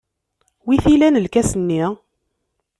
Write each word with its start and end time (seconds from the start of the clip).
Wi 0.65 0.75
t-ilan 0.83 1.19
lkas-nni? 1.25 1.83